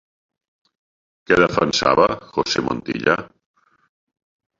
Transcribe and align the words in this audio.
Què 1.29 1.37
defensava 1.43 2.07
José 2.37 2.63
Montilla? 2.69 3.19